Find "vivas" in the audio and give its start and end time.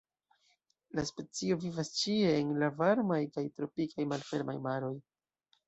1.65-1.91